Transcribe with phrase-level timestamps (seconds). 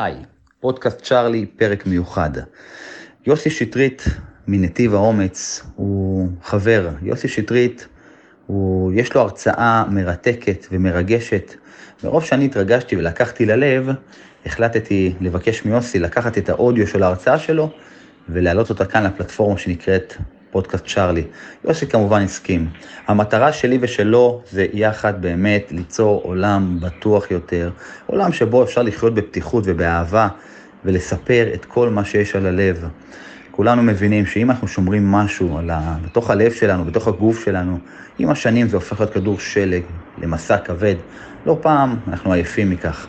[0.00, 0.14] היי,
[0.60, 2.30] פודקאסט צ'ארלי, פרק מיוחד.
[3.26, 4.04] יוסי שטרית
[4.48, 6.88] מנתיב האומץ הוא חבר.
[7.02, 7.88] יוסי שטרית,
[8.46, 11.54] הוא, יש לו הרצאה מרתקת ומרגשת.
[12.04, 13.88] מרוב שאני התרגשתי ולקחתי ללב,
[14.46, 17.70] החלטתי לבקש מיוסי לקחת את האודיו של ההרצאה שלו
[18.28, 20.14] ולהעלות אותה כאן לפלטפורמה שנקראת
[20.50, 21.24] פודקאסט צ'ארלי.
[21.64, 22.68] יוסי כמובן הסכים.
[23.06, 27.70] המטרה שלי ושלו זה יחד באמת ליצור עולם בטוח יותר,
[28.06, 30.28] עולם שבו אפשר לחיות בפתיחות ובאהבה
[30.84, 32.84] ולספר את כל מה שיש על הלב.
[33.50, 35.96] כולנו מבינים שאם אנחנו שומרים משהו ה...
[36.04, 37.78] בתוך הלב שלנו, בתוך הגוף שלנו,
[38.18, 39.82] עם השנים זה הופך להיות כדור שלג
[40.18, 40.94] למסע כבד.
[41.46, 43.06] לא פעם אנחנו עייפים מכך.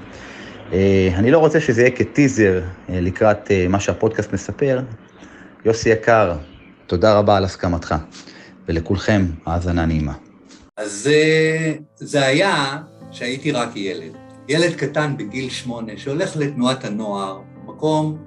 [0.73, 4.79] אה, אני לא רוצה שזה יהיה כטיזר אה, לקראת אה, מה שהפודקאסט מספר.
[5.65, 6.33] יוסי יקר,
[6.91, 7.95] תודה רבה על הסכמתך,
[8.67, 10.13] ולכולכם האזנה נעימה.
[10.77, 12.77] אז זה, זה היה
[13.11, 14.11] שהייתי רק ילד.
[14.47, 18.17] ילד קטן בגיל שמונה שהולך לתנועת הנוער, מקום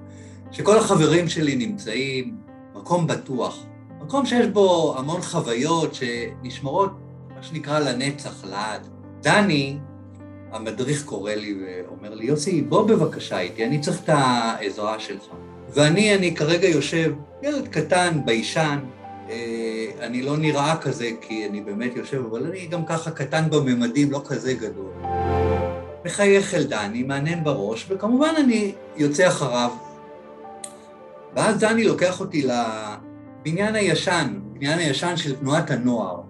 [0.51, 2.37] שכל החברים שלי נמצאים,
[2.75, 3.65] מקום בטוח,
[4.01, 6.91] מקום שיש בו המון חוויות שנשמרות,
[7.35, 8.87] מה שנקרא, לנצח, לעד.
[9.21, 9.77] דני,
[10.51, 15.25] המדריך קורא לי ואומר לי, יוסי, בוא בבקשה איתי, אני צריך את העזרה שלך.
[15.75, 18.79] ואני, אני כרגע יושב, ילד קטן, ביישן,
[19.29, 24.11] אה, אני לא נראה כזה כי אני באמת יושב, אבל אני גם ככה קטן בממדים,
[24.11, 24.91] לא כזה גדול.
[26.05, 29.71] מחייך אל דני, מעניין בראש, וכמובן אני יוצא אחריו.
[31.35, 36.21] ואז דני לוקח אותי לבניין הישן, בניין הישן של תנועת הנוער,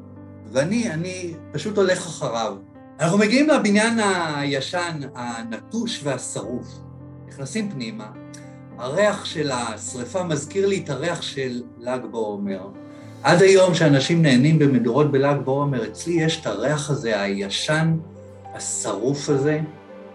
[0.52, 2.55] ואני, אני פשוט הולך אחריו.
[2.99, 3.99] אנחנו מגיעים לבניין
[4.35, 6.67] הישן, הנטוש והשרוף.
[7.27, 8.07] נכנסים פנימה,
[8.77, 12.67] הריח של השריפה מזכיר לי את הריח של ל"ג בעומר.
[13.23, 17.97] עד היום שאנשים נהנים במדורות בל"ג בעומר, אצלי יש את הריח הזה, הישן,
[18.53, 19.59] השרוף הזה,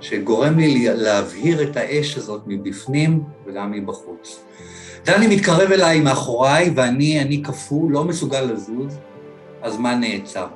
[0.01, 4.41] שגורם לי להבהיר את האש הזאת מבפנים וגם מבחוץ.
[5.05, 8.99] דני מתקרב אליי מאחוריי, ואני, אני קפוא, לא מסוגל לזוז,
[9.63, 10.47] הזמן נעצר.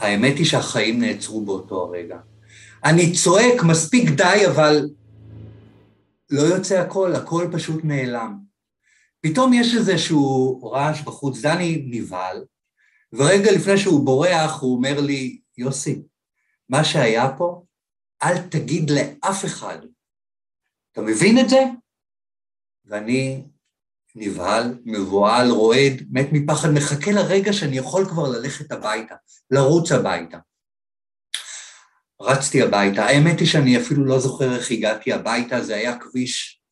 [0.00, 2.16] האמת היא שהחיים נעצרו באותו הרגע.
[2.84, 4.88] אני צועק, מספיק די, אבל
[6.30, 8.38] לא יוצא הכל, הכל פשוט נעלם.
[9.20, 12.44] פתאום יש איזשהו רעש בחוץ, דני נבהל,
[13.12, 16.02] ורגע לפני שהוא בורח, הוא אומר לי, יוסי,
[16.68, 17.62] מה שהיה פה,
[18.22, 19.78] אל תגיד לאף אחד.
[20.92, 21.58] אתה מבין את זה?
[22.84, 23.44] ואני
[24.14, 29.14] נבהל, מבוהל, רועד, מת מפחד, מחכה לרגע שאני יכול כבר ללכת הביתה,
[29.50, 30.38] לרוץ הביתה.
[32.22, 33.04] רצתי הביתה.
[33.04, 36.62] האמת היא שאני אפילו לא זוכר איך הגעתי הביתה, זה היה כביש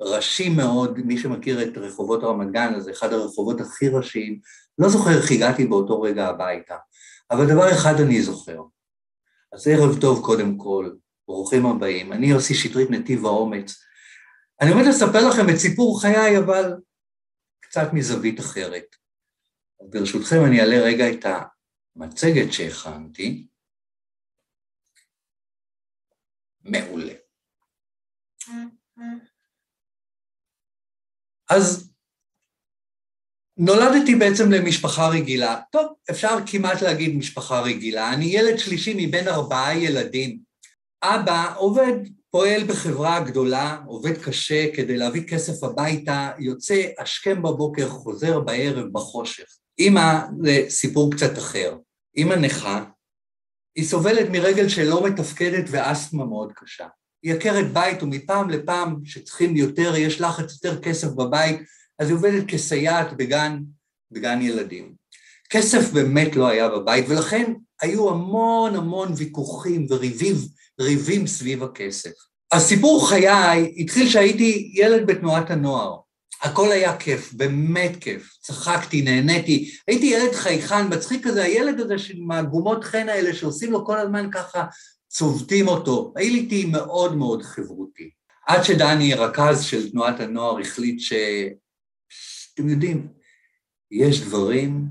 [0.00, 4.40] ראשי מאוד, מי שמכיר את רחובות רמת גן, זה אחד הרחובות הכי ראשיים,
[4.78, 6.76] לא זוכר איך הגעתי באותו רגע הביתה,
[7.30, 8.60] אבל דבר אחד אני זוכר.
[9.52, 10.90] אז ערב טוב קודם כל,
[11.28, 13.74] ברוכים הבאים, אני יוסי שטרית נתיב האומץ.
[14.60, 16.74] אני עומד לספר לכם את סיפור חיי, אבל
[17.60, 18.84] קצת מזווית אחרת.
[19.90, 21.26] ברשותכם אני אעלה רגע את
[21.96, 23.46] המצגת שהכנתי.
[26.64, 27.14] מעולה.
[31.50, 31.92] אז
[33.56, 35.60] נולדתי בעצם למשפחה רגילה.
[35.72, 38.12] טוב, אפשר כמעט להגיד משפחה רגילה.
[38.12, 40.38] אני ילד שלישי מבין ארבעה ילדים.
[41.02, 41.92] אבא עובד,
[42.30, 49.44] פועל בחברה גדולה, עובד קשה כדי להביא כסף הביתה, יוצא השכם בבוקר, חוזר בערב בחושך.
[49.78, 51.76] אמא זה סיפור קצת אחר.
[52.16, 52.84] אמא נכה,
[53.76, 56.86] היא סובלת מרגל שלא מתפקדת ואסתמה מאוד קשה.
[57.22, 61.60] היא עקרת בית ומפעם לפעם שצריכים יותר, יש לחץ יותר כסף בבית,
[61.98, 63.58] אז היא עובדת כסייעת בגן,
[64.10, 64.94] בגן ילדים.
[65.50, 70.36] כסף באמת לא היה בבית, ולכן היו המון המון ויכוחים וריבים
[70.80, 72.10] ריבים סביב הכסף.
[72.52, 76.00] הסיפור חיי התחיל כשהייתי ילד בתנועת הנוער.
[76.42, 78.36] הכל היה כיף, באמת כיף.
[78.40, 79.70] צחקתי, נהניתי.
[79.88, 84.30] הייתי ילד חייכן, מצחיק כזה, הילד הזה עם הגומות חן האלה שעושים לו כל הזמן
[84.32, 84.64] ככה,
[85.08, 86.12] צובטים אותו.
[86.16, 88.10] הייתי מאוד מאוד חברותי.
[88.46, 91.12] עד שדני, רכז של תנועת הנוער, החליט ש...
[92.54, 93.08] אתם יודעים,
[93.90, 94.86] יש דברים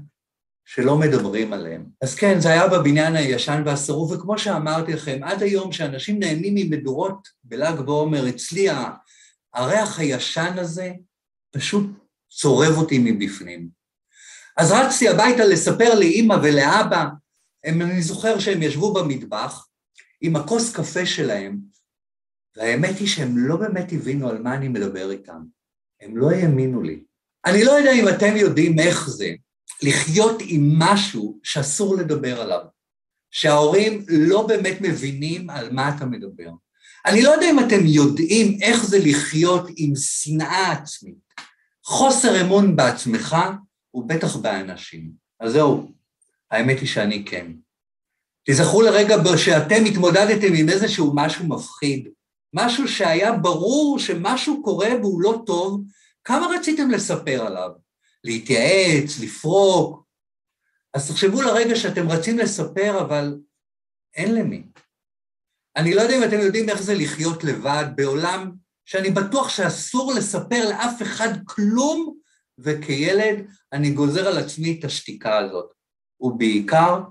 [0.65, 1.85] שלא מדברים עליהם.
[2.01, 7.27] אז כן, זה היה בבניין הישן והשרוף, וכמו שאמרתי לכם, עד היום שאנשים נהנים ממדורות
[7.43, 8.67] בל"ג בעומר, אצלי
[9.53, 10.91] הריח הישן הזה
[11.51, 11.89] פשוט
[12.29, 13.69] צורב אותי מבפנים.
[14.57, 17.05] אז רצתי הביתה לספר לאימא ולאבא,
[17.63, 19.67] הם, אני זוכר שהם ישבו במטבח
[20.21, 21.59] עם הכוס קפה שלהם,
[22.57, 25.41] והאמת היא שהם לא באמת הבינו על מה אני מדבר איתם.
[26.01, 27.03] הם לא האמינו לי.
[27.45, 29.29] אני לא יודע אם אתם יודעים איך זה
[29.83, 32.61] לחיות עם משהו שאסור לדבר עליו,
[33.31, 36.49] שההורים לא באמת מבינים על מה אתה מדבר.
[37.05, 41.20] אני לא יודע אם אתם יודעים איך זה לחיות עם שנאה עצמית,
[41.91, 43.35] חוסר אמון בעצמך
[43.93, 45.11] ובטח באנשים.
[45.39, 45.91] אז זהו,
[46.51, 47.51] האמת היא שאני כן.
[48.49, 52.09] תזכרו לרגע שאתם התמודדתם עם איזשהו משהו מפחיד,
[52.53, 55.83] משהו שהיה ברור שמשהו קורה והוא לא טוב,
[56.23, 57.69] כמה רציתם לספר עליו?
[58.23, 60.03] להתייעץ, לפרוק?
[60.93, 63.37] אז תחשבו לרגע שאתם רצים לספר, אבל
[64.15, 64.63] אין למי.
[65.75, 68.60] אני לא יודע אם אתם יודעים איך זה לחיות לבד בעולם
[68.91, 72.17] שאני בטוח שאסור לספר לאף אחד כלום,
[72.59, 73.35] וכילד
[73.73, 75.73] אני גוזר על עצמי את השתיקה הזאת.
[76.19, 77.01] ובעיקר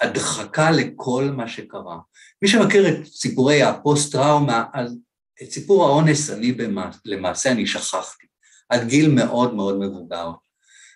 [0.00, 1.98] הדחקה לכל מה שקרה.
[2.42, 4.96] מי שמכיר את סיפורי הפוסט-טראומה, אז
[5.42, 8.26] את סיפור האונס אני במעשה, למעשה אני שכחתי,
[8.68, 10.30] עד גיל מאוד מאוד מבוגר.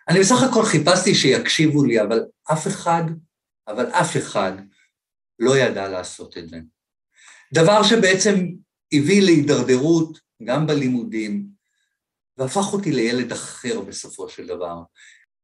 [0.08, 3.04] אני בסך הכל חיפשתי שיקשיבו לי, אבל אף אחד,
[3.68, 4.52] אבל אף אחד
[5.38, 6.58] לא ידע לעשות את זה.
[7.54, 8.46] דבר שבעצם
[8.92, 11.46] הביא להידרדרות גם בלימודים,
[12.38, 14.82] והפך אותי לילד אחר בסופו של דבר.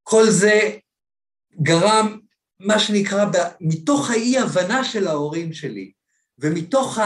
[0.03, 0.77] כל זה
[1.63, 2.19] גרם,
[2.61, 3.27] מה שנקרא,
[3.61, 5.93] מתוך האי-הבנה של ההורים שלי,
[6.39, 6.99] ומתוך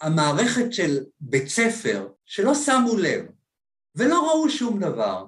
[0.00, 3.24] המערכת של בית ספר, שלא שמו לב,
[3.94, 5.26] ולא ראו שום דבר.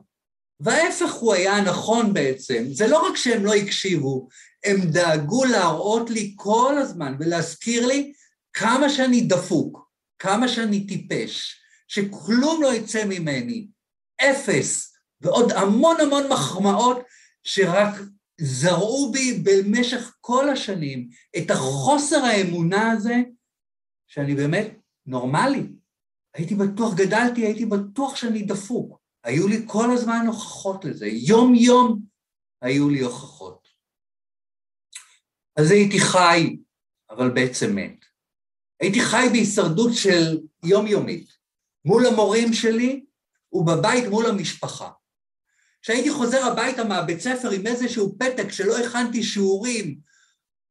[0.61, 4.28] וההפך הוא היה הנכון בעצם, זה לא רק שהם לא הקשיבו,
[4.64, 8.12] הם דאגו להראות לי כל הזמן ולהזכיר לי
[8.52, 9.89] כמה שאני דפוק,
[10.20, 13.69] כמה שאני טיפש, שכלום לא יצא ממני,
[14.20, 16.99] אפס, ועוד המון המון מחמאות
[17.43, 17.94] שרק
[18.40, 21.08] זרעו בי במשך כל השנים
[21.38, 23.17] את החוסר האמונה הזה,
[24.06, 24.67] שאני באמת
[25.06, 25.67] נורמלי.
[26.34, 29.00] הייתי בטוח, גדלתי, הייתי בטוח שאני דפוק.
[29.25, 32.02] היו לי כל הזמן הוכחות לזה, יום-יום
[32.62, 33.69] היו לי הוכחות.
[35.56, 36.56] אז הייתי חי,
[37.11, 38.00] אבל בעצם מת.
[38.80, 41.28] הייתי חי בהישרדות של יומיומית,
[41.84, 43.04] מול המורים שלי
[43.52, 44.90] ובבית מול המשפחה.
[45.82, 49.98] כשהייתי חוזר הביתה מהבית ספר עם איזשהו פתק שלא הכנתי שיעורים,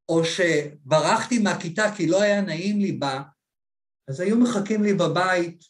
[0.09, 3.21] או שברחתי מהכיתה כי לא היה נעים לי בה,
[4.07, 5.63] אז היו מחכים לי בבית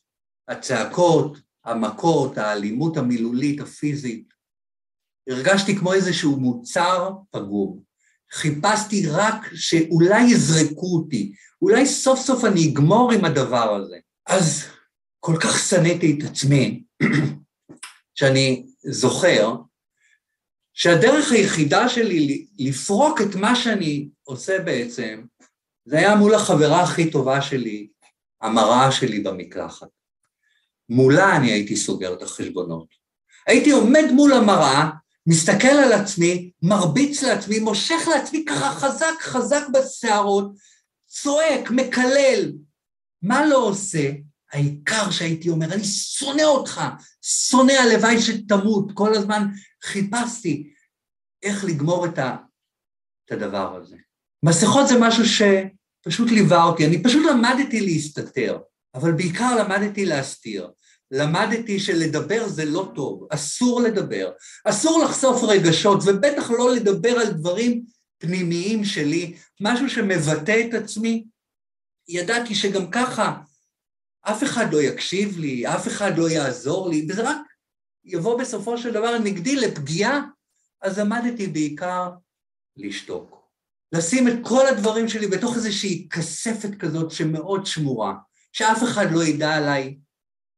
[0.47, 4.33] הצעקות, המכות, האלימות המילולית, הפיזית.
[5.29, 7.81] הרגשתי כמו איזשהו מוצר פגום.
[8.31, 13.97] חיפשתי רק שאולי יזרקו אותי, אולי סוף סוף אני אגמור עם הדבר הזה.
[14.25, 14.65] אז
[15.19, 16.83] כל כך שנאתי את עצמי,
[18.17, 19.55] שאני זוכר
[20.73, 25.21] שהדרך היחידה שלי לפרוק את מה שאני עושה בעצם,
[25.85, 27.87] זה היה מול החברה הכי טובה שלי,
[28.41, 29.87] המראה שלי במקלחת.
[30.89, 32.87] מולה אני הייתי סוגר את החשבונות.
[33.47, 34.89] הייתי עומד מול המראה,
[35.27, 40.51] מסתכל על עצמי, מרביץ לעצמי, מושך לעצמי ככה חזק חזק בשערות,
[41.09, 42.51] צועק, מקלל.
[43.21, 44.11] מה לא עושה?
[44.51, 46.81] העיקר שהייתי אומר, אני שונא אותך,
[47.21, 49.47] שונא הלוואי שתמות, כל הזמן
[49.83, 50.73] חיפשתי
[51.43, 52.37] איך לגמור את, ה,
[53.25, 53.95] את הדבר הזה.
[54.45, 58.59] מסכות זה משהו שפשוט ליווה אותי, אני פשוט למדתי להסתתר,
[58.95, 60.69] אבל בעיקר למדתי להסתיר.
[61.11, 64.31] למדתי שלדבר זה לא טוב, אסור לדבר,
[64.65, 67.83] אסור לחשוף רגשות, ובטח לא לדבר על דברים
[68.19, 71.25] פנימיים שלי, משהו שמבטא את עצמי.
[72.07, 73.37] ידעתי שגם ככה
[74.21, 77.37] אף אחד לא יקשיב לי, אף אחד לא יעזור לי, וזה רק
[78.03, 80.21] יבוא בסופו של דבר נגדי לפגיעה,
[80.81, 82.09] אז למדתי בעיקר
[82.77, 83.39] לשתוק.
[83.91, 88.13] לשים את כל הדברים שלי בתוך איזושהי כספת כזאת שמאוד שמורה,
[88.53, 89.97] שאף אחד לא ידע עליי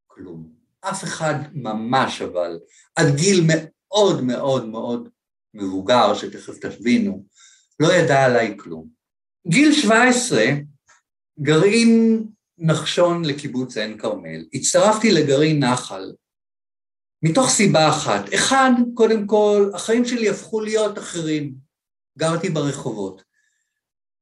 [0.08, 0.52] כלום.
[0.82, 2.60] אף אחד ממש אבל,
[2.96, 5.10] עד גיל מאוד מאוד מאוד
[5.54, 7.26] מבוגר, שתכף תבינו,
[7.82, 8.88] לא ידע עליי כלום.
[9.48, 10.46] גיל 17,
[11.40, 12.24] גרעין
[12.58, 14.46] נחשון לקיבוץ עין כרמל.
[14.54, 16.14] הצטרפתי לגרעין נחל,
[17.24, 18.34] מתוך סיבה אחת.
[18.34, 21.54] אחד, קודם כל, החיים שלי הפכו להיות אחרים.
[22.18, 23.24] גרתי ברחובות.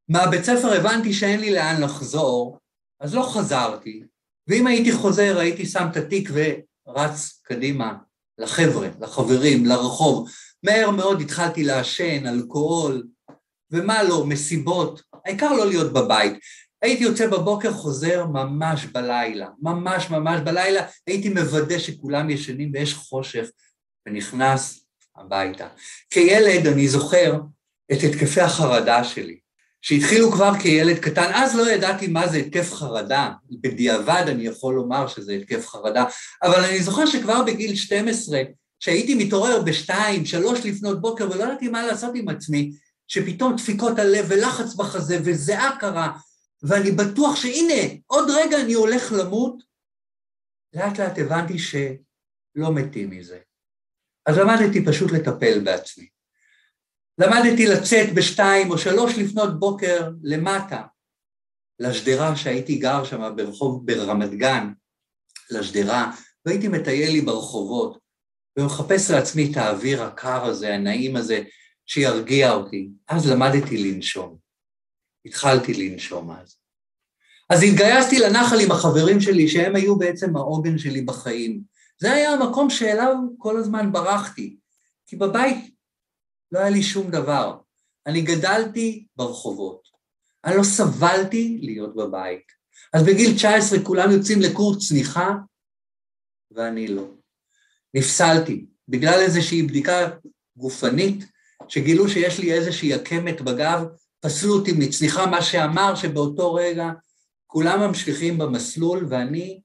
[0.09, 2.57] מהבית ספר הבנתי שאין לי לאן לחזור,
[2.99, 4.03] אז לא חזרתי,
[4.47, 7.97] ואם הייתי חוזר, הייתי שם את התיק ורץ קדימה
[8.37, 10.29] לחבר'ה, לחברים, לרחוב.
[10.63, 13.07] מהר מאוד התחלתי לעשן, אלכוהול,
[13.71, 16.33] ומה לא, מסיבות, העיקר לא להיות בבית.
[16.81, 23.49] הייתי יוצא בבוקר, חוזר ממש בלילה, ממש ממש בלילה, הייתי מוודא שכולם ישנים ויש חושך,
[24.07, 24.85] ונכנס
[25.15, 25.67] הביתה.
[26.09, 27.39] כילד אני זוכר
[27.91, 29.39] את התקפי החרדה שלי,
[29.81, 35.07] שהתחילו כבר כילד קטן, אז לא ידעתי מה זה התקף חרדה, בדיעבד אני יכול לומר
[35.07, 36.05] שזה התקף חרדה,
[36.43, 38.41] אבל אני זוכר שכבר בגיל 12,
[38.79, 42.71] כשהייתי מתעורר בשתיים, שלוש לפנות בוקר ולא ידעתי מה לעשות עם עצמי,
[43.09, 46.17] שפתאום דפיקות הלב ולחץ בחזה וזיעה קרה,
[46.63, 49.63] ואני בטוח שהנה, עוד רגע אני הולך למות,
[50.73, 53.39] לאט לאט הבנתי שלא מתים מזה.
[54.25, 56.07] אז למדתי פשוט לטפל בעצמי.
[57.17, 60.83] למדתי לצאת בשתיים או שלוש לפנות בוקר למטה,
[61.79, 64.71] לשדרה שהייתי גר שם ברחוב ברמת גן,
[65.51, 66.11] לשדרה,
[66.45, 67.99] והייתי מטייל לי ברחובות,
[68.59, 71.43] ומחפש לעצמי את האוויר הקר הזה, הנעים הזה,
[71.89, 72.89] שירגיע אותי.
[73.07, 74.37] אז למדתי לנשום.
[75.25, 76.57] התחלתי לנשום אז.
[77.49, 81.61] אז התגייסתי לנחל עם החברים שלי, שהם היו בעצם העוגן שלי בחיים.
[81.99, 84.57] זה היה המקום שאליו כל הזמן ברחתי,
[85.07, 85.75] כי בבית
[86.51, 87.57] לא היה לי שום דבר.
[88.07, 89.87] אני גדלתי ברחובות.
[90.45, 92.43] אני לא סבלתי להיות בבית.
[92.93, 95.29] אז בגיל 19 כולם יוצאים לקורס צניחה,
[96.51, 97.07] ואני לא.
[97.93, 100.09] נפסלתי, בגלל איזושהי בדיקה
[100.57, 103.83] גופנית, שגילו שיש לי איזושהי עקמת בגב,
[104.19, 106.89] פסלו אותי מצניחה, מה שאמר שבאותו רגע
[107.47, 109.61] כולם ממשיכים במסלול ואני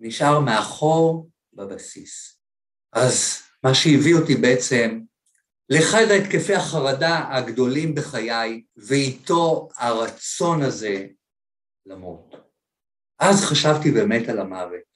[0.00, 2.40] נשאר מאחור בבסיס.
[2.92, 5.00] אז מה שהביא אותי בעצם
[5.70, 11.06] לאחד ההתקפי החרדה הגדולים בחיי, ואיתו הרצון הזה
[11.86, 12.34] למות.
[13.18, 14.90] אז חשבתי באמת על המוות.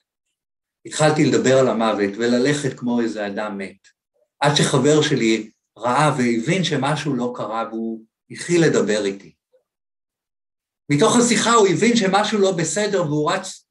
[0.85, 3.77] התחלתי לדבר על המוות וללכת כמו איזה אדם מת.
[4.39, 9.35] עד שחבר שלי ראה והבין שמשהו לא קרה והוא התחיל לדבר איתי.
[10.91, 13.67] מתוך השיחה הוא הבין שמשהו לא בסדר והוא רץ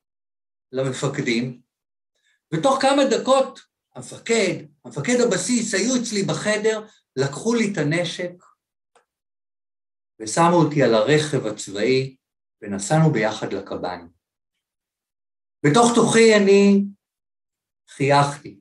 [0.73, 1.61] למפקדים,
[2.55, 3.61] ותוך כמה דקות
[3.95, 8.45] המפקד, המפקד הבסיס, היו אצלי בחדר, לקחו לי את הנשק
[10.21, 12.17] ושמו אותי על הרכב הצבאי
[12.63, 14.07] ונסענו ביחד לקב"ן.
[15.67, 16.85] בתוך תוכי אני
[17.89, 18.61] חייכתי.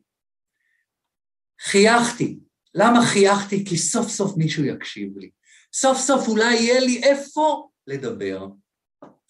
[1.59, 2.42] חייכתי.
[2.75, 3.65] למה חייכתי?
[3.65, 5.29] כי סוף סוף מישהו יקשיב לי.
[5.73, 8.47] סוף סוף אולי יהיה לי איפה לדבר.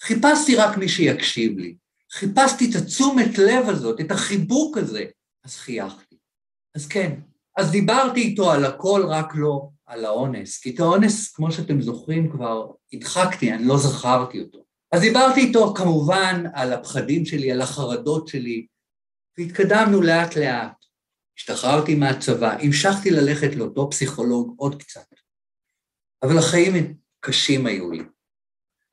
[0.02, 1.76] חיפשתי רק מי שיקשיב לי.
[2.12, 5.06] חיפשתי את התשומת לב הזאת, את החיבוק הזה,
[5.46, 6.16] אז חייכתי.
[6.76, 7.20] אז כן,
[7.58, 10.60] אז דיברתי איתו על הכל, רק לא על האונס.
[10.60, 14.64] כי את האונס, כמו שאתם זוכרים, כבר הדחקתי, אני לא זכרתי אותו.
[14.92, 18.68] אז דיברתי איתו כמובן על הפחדים שלי, על החרדות שלי,
[19.38, 20.83] והתקדמנו לאט לאט.
[21.38, 25.06] השתחררתי מהצבא, המשכתי ללכת לאותו פסיכולוג עוד קצת,
[26.24, 28.04] אבל החיים קשים היו לי.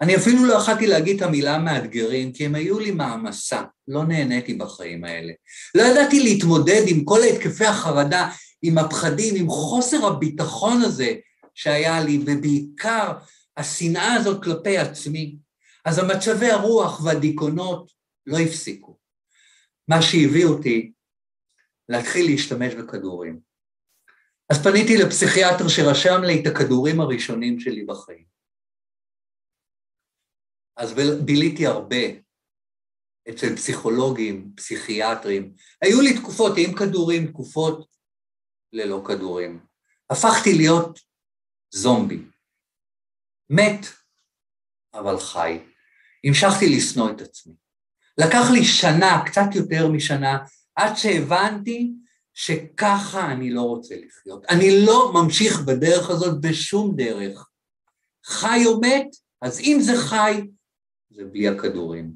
[0.01, 4.55] אני אפילו לא יכלתי להגיד את המילה מאתגרים, כי הם היו לי מעמסה, לא נהניתי
[4.55, 5.33] בחיים האלה.
[5.75, 8.31] לא ידעתי להתמודד עם כל התקפי החרדה,
[8.63, 11.15] עם הפחדים, עם חוסר הביטחון הזה
[11.55, 13.13] שהיה לי, ובעיקר
[13.57, 15.37] השנאה הזאת כלפי עצמי.
[15.85, 17.93] אז המצבי הרוח והדיכאונות
[18.27, 18.99] לא הפסיקו.
[19.89, 20.93] מה שהביא אותי
[21.91, 23.41] להתחיל להשתמש בכדורים.
[24.53, 28.25] אז פניתי לפסיכיאטר שרשם לי את הכדורים הראשונים שלי בחיים.
[30.77, 30.95] אז
[31.25, 31.97] ביליתי הרבה
[33.31, 35.55] אצל פסיכולוגים, פסיכיאטרים.
[35.83, 37.89] היו לי תקופות עם כדורים, תקופות
[38.73, 39.67] ללא כדורים.
[40.11, 41.01] הפכתי להיות
[41.75, 42.23] זומבי.
[43.51, 43.87] מת,
[44.95, 45.59] אבל חי.
[46.25, 47.55] המשכתי לשנוא את עצמי.
[48.19, 50.39] לקח לי שנה, קצת יותר משנה,
[50.81, 51.93] עד שהבנתי
[52.35, 54.45] שככה אני לא רוצה לחיות.
[54.51, 57.49] אני לא ממשיך בדרך הזאת בשום דרך.
[58.25, 59.07] חי או מת,
[59.43, 60.41] אז אם זה חי,
[61.11, 62.13] זה בלי הכדורים.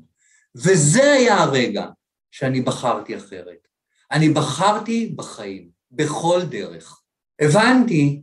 [0.55, 1.87] וזה היה הרגע
[2.31, 3.69] שאני בחרתי אחרת.
[4.13, 7.01] אני בחרתי בחיים, בכל דרך.
[7.41, 8.23] הבנתי,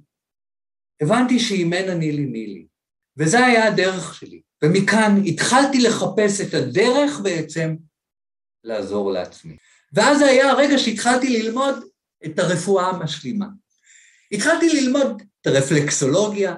[1.01, 2.67] הבנתי שאם אין אני לי מי לי,
[3.17, 4.41] וזה היה הדרך שלי.
[4.63, 7.75] ומכאן התחלתי לחפש את הדרך בעצם
[8.63, 9.57] לעזור לעצמי.
[9.93, 11.75] ואז זה היה הרגע שהתחלתי ללמוד
[12.25, 13.45] את הרפואה המשלימה.
[14.31, 16.55] התחלתי ללמוד את הרפלקסולוגיה,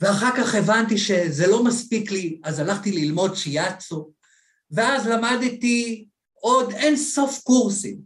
[0.00, 4.12] ואחר כך הבנתי שזה לא מספיק לי, אז הלכתי ללמוד שיאצו,
[4.70, 8.00] ואז למדתי עוד אין סוף קורסים.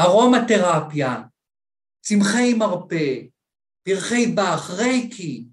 [0.00, 1.22] ארומתרפיה,
[2.00, 3.20] צמחי מרפא,
[3.82, 5.46] פרחי באך, רייקי,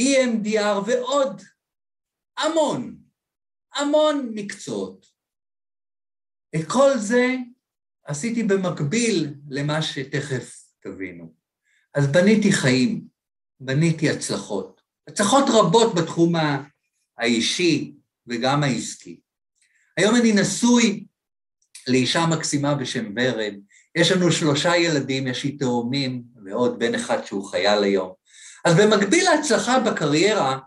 [0.00, 1.42] EMDR ועוד
[2.38, 2.96] המון,
[3.74, 5.13] המון מקצועות.
[6.56, 7.36] את כל זה
[8.06, 11.32] עשיתי במקביל למה שתכף תבינו.
[11.94, 13.04] אז בניתי חיים,
[13.60, 14.80] בניתי הצלחות.
[15.08, 16.32] הצלחות רבות בתחום
[17.18, 17.94] האישי
[18.26, 19.20] וגם העסקי.
[19.96, 21.04] היום אני נשוי
[21.88, 23.54] לאישה מקסימה בשם ורד,
[23.94, 28.12] יש לנו שלושה ילדים, יש לי תאומים ועוד בן אחד שהוא חייל היום.
[28.64, 30.58] אז במקביל להצלחה בקריירה,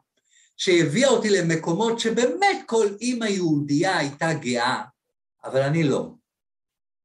[0.57, 4.83] שהביאה אותי למקומות שבאמת כל אימא יהודייה הייתה גאה,
[5.43, 6.13] אבל אני לא.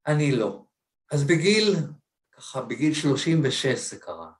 [0.06, 0.64] אני לא.
[1.12, 1.76] אז בגיל,
[2.32, 4.32] ככה, בגיל 36 זה קרה.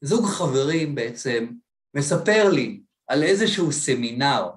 [0.00, 1.52] זוג חברים בעצם
[1.94, 4.50] מספר לי על איזשהו סמינר,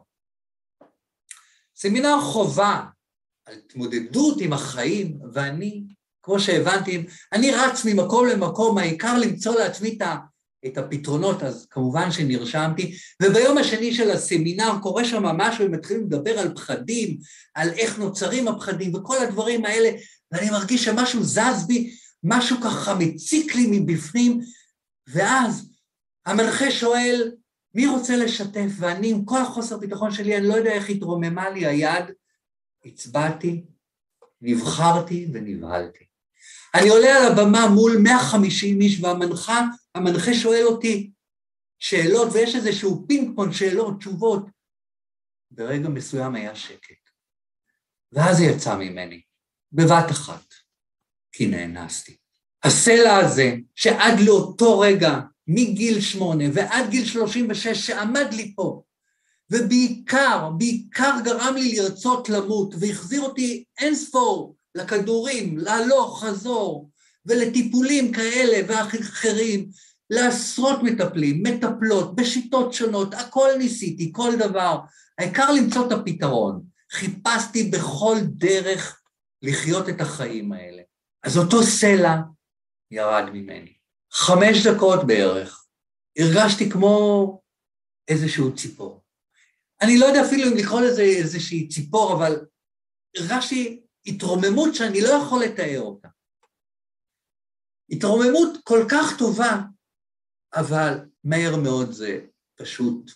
[1.75, 2.85] סמינר חובה
[3.45, 5.83] על התמודדות עם החיים, ואני,
[6.23, 10.01] כמו שהבנתי, אני רץ ממקום למקום, העיקר למצוא לעצמי את
[10.77, 17.17] הפתרונות, אז כמובן שנרשמתי, וביום השני של הסמינר קורה שם משהו, ומתחילים לדבר על פחדים,
[17.53, 19.89] על איך נוצרים הפחדים וכל הדברים האלה,
[20.31, 24.41] ואני מרגיש שמשהו זז בי, משהו ככה מציק לי מבפנים,
[25.07, 25.69] ואז
[26.25, 27.31] המנחה שואל,
[27.75, 28.69] מי רוצה לשתף?
[28.77, 32.05] ואני, עם כל החוסר ביטחון שלי, אני לא יודע איך התרוממה לי היד,
[32.85, 33.63] הצבעתי,
[34.41, 36.05] נבחרתי ונבהלתי.
[36.75, 41.11] אני עולה על הבמה מול 150 איש, והמנחה, המנחה שואל אותי
[41.79, 44.45] שאלות, ויש איזשהו פינג פונג, שאלות, תשובות.
[45.51, 47.09] ברגע מסוים היה שקט.
[48.11, 49.21] ואז זה יצא ממני,
[49.71, 50.53] בבת אחת,
[51.31, 52.17] כי נאנסתי.
[52.63, 58.83] הסלע הזה, שעד לאותו רגע, מגיל שמונה ועד גיל שלושים ושש, שעמד לי פה,
[59.49, 66.89] ובעיקר, בעיקר גרם לי לרצות למות, והחזיר אותי אין ספור לכדורים, להלוך, חזור,
[67.25, 69.69] ולטיפולים כאלה ואחרים,
[70.09, 74.79] לעשרות מטפלים, מטפלות, בשיטות שונות, הכל ניסיתי, כל דבר.
[75.17, 76.63] העיקר למצוא את הפתרון.
[76.91, 79.01] חיפשתי בכל דרך
[79.41, 80.81] לחיות את החיים האלה.
[81.23, 82.15] אז אותו סלע
[82.91, 83.73] ירד ממני.
[84.11, 85.65] חמש דקות בערך,
[86.17, 87.41] הרגשתי כמו
[88.07, 89.03] איזשהו ציפור.
[89.81, 92.45] אני לא יודע אפילו אם לקרוא לזה איזושהי ציפור, אבל
[93.17, 96.07] הרגשתי התרוממות שאני לא יכול לתאר אותה.
[97.89, 99.61] התרוממות כל כך טובה,
[100.55, 102.19] אבל מהר מאוד זה
[102.55, 103.11] פשוט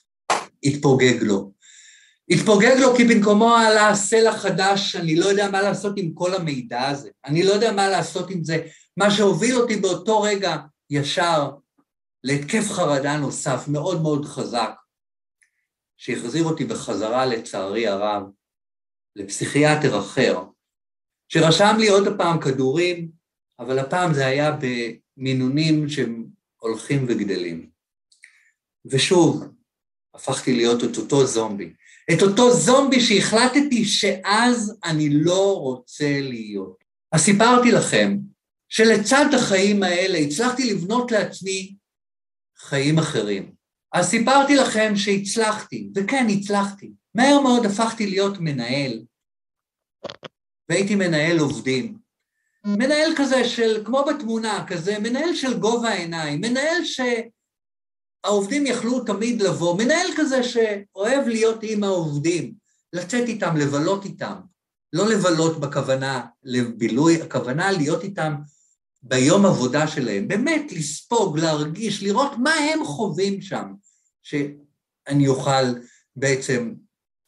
[0.63, 1.51] התפוגג לו.
[2.29, 6.87] התפוגג לו כי במקומו עלה סלע חדש, אני לא יודע מה לעשות עם כל המידע
[6.87, 8.67] הזה, אני לא יודע מה לעשות עם זה.
[8.97, 10.57] מה שהוביל אותי באותו רגע
[10.89, 11.49] ישר
[12.23, 14.71] להתקף חרדה נוסף מאוד מאוד חזק,
[15.97, 18.23] שהחזיר אותי בחזרה, לצערי הרב,
[19.15, 20.43] לפסיכיאטר אחר,
[21.29, 23.18] שרשם לי עוד פעם כדורים,
[23.59, 24.57] אבל הפעם זה היה
[25.17, 26.25] במינונים שהם
[26.57, 27.69] הולכים וגדלים.
[28.85, 29.43] ושוב,
[30.15, 31.73] הפכתי להיות את אותו זומבי.
[32.13, 36.83] את אותו זומבי שהחלטתי שאז אני לא רוצה להיות.
[37.11, 38.17] אז סיפרתי לכם
[38.69, 41.75] שלצד החיים האלה הצלחתי לבנות לעצמי
[42.57, 43.53] חיים אחרים.
[43.93, 46.91] אז סיפרתי לכם שהצלחתי, וכן, הצלחתי.
[47.15, 49.03] מהר מאוד הפכתי להיות מנהל,
[50.69, 51.98] והייתי מנהל עובדים.
[52.77, 59.77] מנהל כזה של, כמו בתמונה, כזה, מנהל של גובה העיניים, מנהל שהעובדים יכלו תמיד לבוא,
[59.77, 62.53] מנהל כזה שאוהב להיות עם העובדים,
[62.93, 64.35] לצאת איתם, לבלות איתם.
[64.93, 68.35] לא לבלות בכוונה לבילוי, הכוונה להיות איתם
[69.01, 73.73] ביום עבודה שלהם, באמת לספוג, להרגיש, לראות מה הם חווים שם,
[74.23, 75.73] שאני אוכל
[76.15, 76.73] בעצם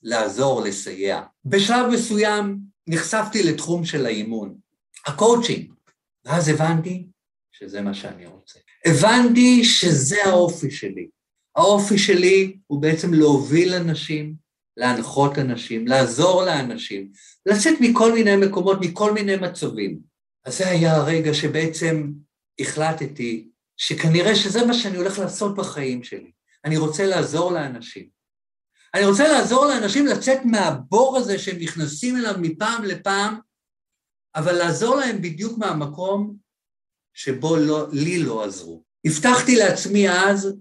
[0.03, 1.21] לעזור, לסייע.
[1.45, 4.55] בשלב מסוים נחשפתי לתחום של האימון,
[5.05, 5.73] הקואוצ'ינג,
[6.25, 7.05] ואז הבנתי
[7.51, 8.59] שזה מה שאני רוצה.
[8.85, 11.07] הבנתי שזה האופי שלי.
[11.55, 14.35] האופי שלי הוא בעצם להוביל אנשים,
[14.77, 17.11] להנחות אנשים, לעזור לאנשים,
[17.45, 19.99] לצאת מכל מיני מקומות, מכל מיני מצבים.
[20.45, 22.11] אז זה היה הרגע שבעצם
[22.59, 26.31] החלטתי שכנראה שזה מה שאני הולך לעשות בחיים שלי.
[26.65, 28.07] אני רוצה לעזור לאנשים.
[28.93, 33.39] אני רוצה לעזור לאנשים לצאת מהבור הזה שהם נכנסים אליו מפעם לפעם,
[34.35, 36.35] אבל לעזור להם בדיוק מהמקום
[37.13, 38.83] שבו לא, לי לא עזרו.
[39.05, 40.53] הבטחתי לעצמי אז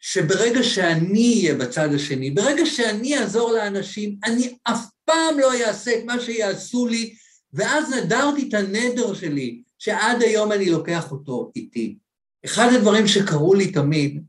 [0.00, 6.04] שברגע שאני אהיה בצד השני, ברגע שאני אעזור לאנשים, אני אף פעם לא אעשה את
[6.04, 7.14] מה שיעשו לי
[7.52, 11.98] ואז נדרתי את הנדר שלי, שעד היום אני לוקח אותו איתי.
[12.44, 14.22] אחד הדברים שקרו לי תמיד,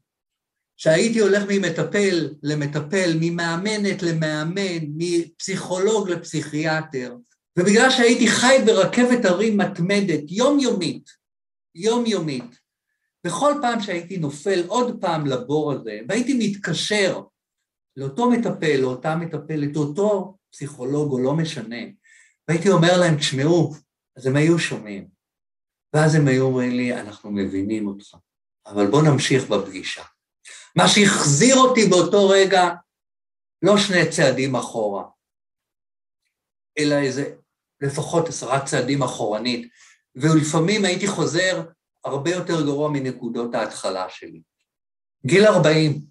[0.77, 7.15] שהייתי הולך ממטפל למטפל, ממאמנת למאמן, מפסיכולוג לפסיכיאטר,
[7.59, 11.09] ובגלל שהייתי חי ברכבת הרים מתמדת, יומיומית,
[11.75, 12.59] יומיומית,
[13.25, 17.21] בכל פעם שהייתי נופל עוד פעם לבור הזה, והייתי מתקשר
[17.97, 21.81] לאותו מטפל, לאותה מטפלת, לאותו פסיכולוג, או לא משנה,
[22.47, 23.73] והייתי אומר להם, תשמעו,
[24.17, 25.07] אז הם היו שומעים.
[25.93, 28.15] ואז הם היו אומרים לי, אנחנו מבינים אותך,
[28.65, 30.03] אבל בוא נמשיך בפגישה.
[30.75, 32.69] מה שהחזיר אותי באותו רגע,
[33.61, 35.03] לא שני צעדים אחורה,
[36.77, 37.35] אלא איזה
[37.83, 39.69] לפחות עשרה צעדים אחורנית,
[40.15, 41.63] ולפעמים הייתי חוזר
[42.05, 44.41] הרבה יותר גרוע מנקודות ההתחלה שלי.
[45.25, 46.01] גיל 40.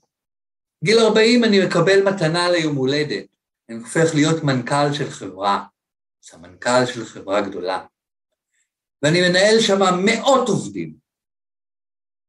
[0.85, 3.27] גיל 40 אני מקבל מתנה ליום הולדת,
[3.69, 5.65] אני הופך להיות מנכ"ל של חברה.
[6.23, 7.87] סמנכ"ל של חברה גדולה,
[9.03, 10.95] ואני מנהל שם מאות עובדים.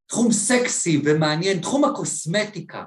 [0.07, 2.85] תחום סקסי ומעניין, תחום הקוסמטיקה.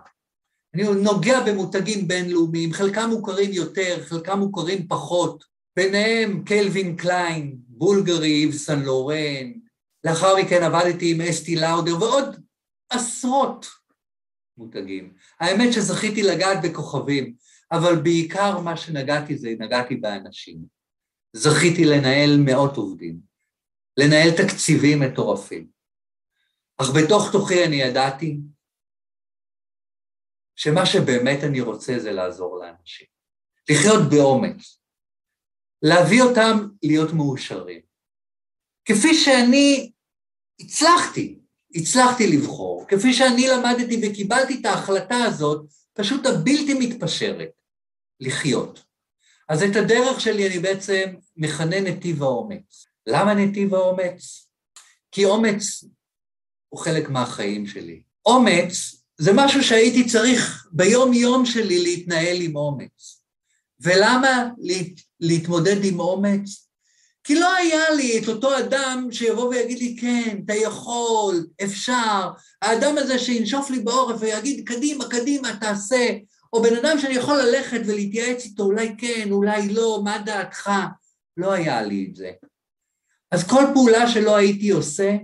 [0.75, 5.45] אני נוגע במותגים בינלאומיים, חלקם מוכרים יותר, חלקם מוכרים פחות,
[5.77, 9.53] ביניהם קלווין קליין, בולגרי, איב סן לורן,
[10.05, 12.45] לאחר מכן עבדתי עם אסטי לאודר ועוד
[12.91, 13.67] עשרות
[14.57, 15.15] מותגים.
[15.41, 17.35] האמת שזכיתי לגעת בכוכבים,
[17.73, 20.59] אבל בעיקר מה שנגעתי זה נגעתי באנשים.
[21.33, 23.21] זכיתי לנהל מאות עובדים,
[23.97, 25.69] לנהל תקציבים מטורפים.
[26.79, 28.39] אך בתוך תוכי אני ידעתי
[30.57, 33.07] שמה שבאמת אני רוצה זה לעזור לאנשים.
[33.71, 34.81] לחיות באומץ,
[35.83, 37.81] להביא אותם להיות מאושרים.
[38.85, 39.93] כפי שאני
[40.61, 41.39] הצלחתי,
[41.75, 47.51] הצלחתי לבחור, כפי שאני למדתי וקיבלתי את ההחלטה הזאת, פשוט הבלתי מתפשרת,
[48.21, 48.85] לחיות.
[49.49, 52.87] אז את הדרך שלי אני בעצם מכנה נתיב האומץ.
[53.07, 54.49] למה נתיב האומץ?
[55.13, 55.85] כי אומץ
[56.69, 58.03] הוא חלק מהחיים שלי.
[58.27, 63.16] אומץ זה משהו שהייתי צריך ביום-יום שלי להתנהל עם אומץ.
[63.81, 66.67] ולמה להת, להתמודד עם אומץ?
[67.25, 72.31] כי לא היה לי את אותו אדם שיבוא ויגיד לי, כן, אתה יכול, אפשר,
[72.63, 76.17] האדם הזה שינשוף לי בעורף ויגיד, קדימה, קדימה, תעשה,
[76.53, 80.71] או בן אדם שאני יכול ללכת ולהתייעץ איתו, אולי כן, אולי לא, מה דעתך?
[81.37, 82.31] לא היה לי את זה.
[83.31, 85.17] אז כל פעולה שלא הייתי עושה,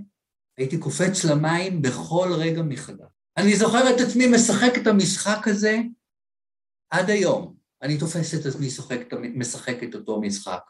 [0.59, 3.07] הייתי קופץ למים בכל רגע מחדש.
[3.37, 5.79] אני זוכר את עצמי משחק את המשחק הזה
[6.91, 7.62] עד היום.
[7.83, 8.67] אני תופס את עצמי
[9.35, 10.63] משחק, את אותו משחק.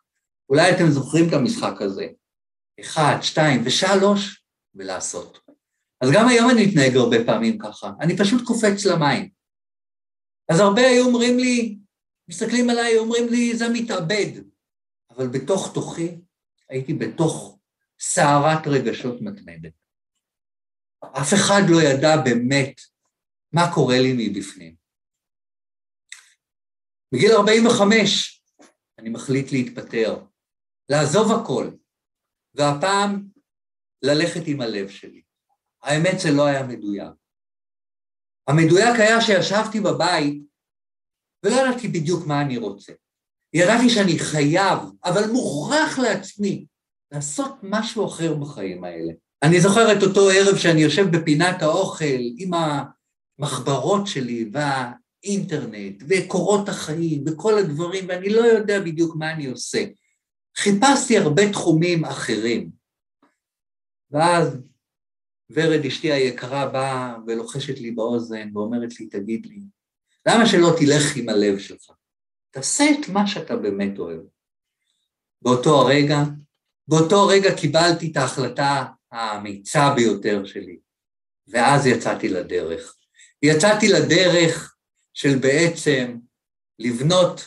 [0.49, 2.07] אולי אתם זוכרים את המשחק הזה.
[2.81, 4.45] אחד, שתיים ושלוש,
[4.75, 5.39] ולעשות.
[6.01, 9.31] אז גם היום אני מתנהג הרבה פעמים ככה, אני פשוט קופץ למים.
[10.49, 11.79] אז הרבה היו אומרים לי,
[12.29, 14.43] מסתכלים עליי, אומרים לי, זה מתאבד.
[15.11, 16.19] אבל בתוך תוכי
[16.69, 17.59] הייתי בתוך
[18.01, 19.73] סערת רגשות מתמדת.
[21.05, 22.81] אף אחד לא ידע באמת
[23.53, 24.82] מה קורה לי מבפנים.
[27.13, 28.43] בגיל 45
[28.99, 30.25] אני מחליט להתפטר,
[30.89, 31.71] לעזוב הכל,
[32.55, 33.29] והפעם
[34.03, 35.23] ללכת עם הלב שלי.
[35.83, 37.13] האמת זה לא היה מדויק.
[38.49, 40.43] המדויק היה שישבתי בבית
[41.45, 42.93] ולא ידעתי בדיוק מה אני רוצה.
[43.55, 46.67] ידעתי שאני חייב, אבל מוכרח לעצמי,
[47.13, 49.13] לעשות משהו אחר בחיים האלה.
[49.43, 54.45] אני זוכר את אותו ערב שאני יושב בפינת האוכל עם המחברות שלי
[55.23, 59.85] והאינטרנט וקורות החיים וכל הדברים, ואני לא יודע בדיוק מה אני עושה.
[60.57, 62.71] חיפשתי הרבה תחומים אחרים.
[64.11, 64.59] ואז
[65.51, 69.61] ורד, אשתי היקרה, באה ולוחשת לי באוזן ואומרת לי, תגיד לי,
[70.29, 71.91] למה שלא תלך עם הלב שלך?
[72.51, 74.21] תעשה את מה שאתה באמת אוהב.
[75.43, 76.19] באותו הרגע,
[76.89, 80.79] באותו הרגע קיבלתי את ההחלטה האמיצה ביותר שלי,
[81.49, 82.97] ואז יצאתי לדרך.
[83.43, 84.72] יצאתי לדרך
[85.15, 86.17] של בעצם
[86.79, 87.47] לבנות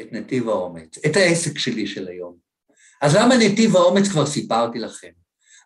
[0.00, 2.36] את נתיב האומץ, את העסק שלי של היום.
[3.02, 5.10] אז למה נתיב האומץ כבר סיפרתי לכם?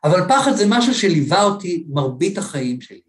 [0.05, 3.01] אבל פחד זה משהו שליווה אותי מרבית החיים שלי.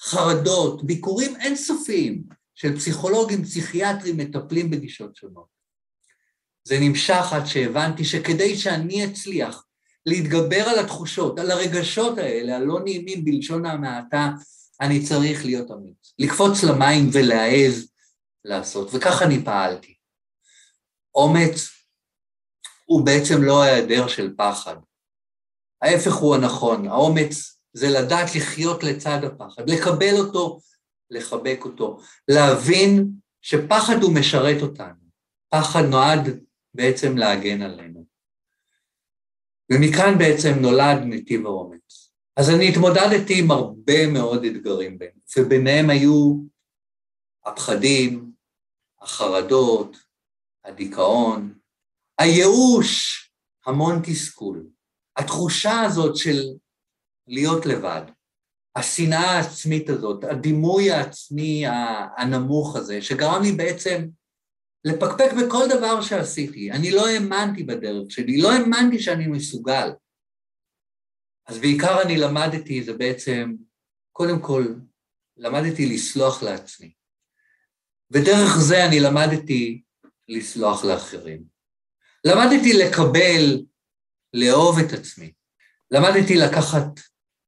[0.00, 2.22] חרדות, ביקורים אינסופיים
[2.54, 5.46] של פסיכולוגים, פסיכיאטרים, מטפלים בגישות שונות.
[6.64, 9.64] זה נמשך עד שהבנתי שכדי שאני אצליח
[10.06, 14.30] להתגבר על התחושות, על הרגשות האלה, הלא נעימים בלשון המעטה,
[14.80, 16.14] אני צריך להיות אמיץ.
[16.18, 17.92] לקפוץ למים ולהעז
[18.44, 19.96] לעשות, וכך אני פעלתי.
[21.14, 21.68] אומץ
[22.84, 24.76] הוא בעצם לא ההיעדר של פחד.
[25.82, 30.60] ההפך הוא הנכון, האומץ זה לדעת לחיות לצד הפחד, לקבל אותו,
[31.10, 33.10] לחבק אותו, להבין
[33.42, 35.06] שפחד הוא משרת אותנו.
[35.48, 38.06] פחד נועד בעצם להגן עלינו.
[39.72, 42.05] ומכאן בעצם נולד נתיב האומץ.
[42.36, 46.36] אז אני התמודדתי עם הרבה מאוד אתגרים בהם, וביניהם היו
[47.44, 48.32] הפחדים,
[49.00, 49.96] החרדות,
[50.64, 51.54] הדיכאון,
[52.18, 53.22] הייאוש,
[53.66, 54.66] המון תסכול.
[55.16, 56.42] התחושה הזאת של
[57.26, 58.02] להיות לבד,
[58.76, 61.64] השנאה העצמית הזאת, הדימוי העצמי
[62.18, 64.08] הנמוך הזה, שגרם לי בעצם
[64.84, 66.72] לפקפק בכל דבר שעשיתי.
[66.72, 69.90] אני לא האמנתי בדרך שלי, לא האמנתי שאני מסוגל.
[71.46, 73.54] אז בעיקר אני למדתי, זה בעצם,
[74.12, 74.74] קודם כל,
[75.36, 76.92] למדתי לסלוח לעצמי.
[78.10, 79.82] ודרך זה אני למדתי
[80.28, 81.44] לסלוח לאחרים.
[82.24, 83.64] למדתי לקבל,
[84.34, 85.32] לאהוב את עצמי.
[85.90, 87.00] למדתי לקחת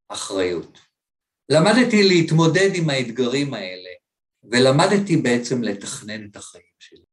[0.08, 0.78] אחריות.
[1.48, 3.90] למדתי להתמודד עם האתגרים האלה,
[4.50, 7.04] ולמדתי בעצם לתכנן את החיים שלי.